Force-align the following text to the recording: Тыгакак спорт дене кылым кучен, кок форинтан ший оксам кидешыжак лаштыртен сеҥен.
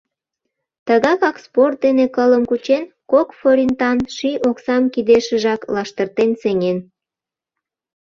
Тыгакак 0.87 1.37
спорт 1.45 1.77
дене 1.85 2.05
кылым 2.15 2.43
кучен, 2.49 2.83
кок 3.11 3.27
форинтан 3.39 3.97
ший 4.15 4.37
оксам 4.49 4.83
кидешыжак 4.93 5.61
лаштыртен 5.73 6.31
сеҥен. 6.41 6.77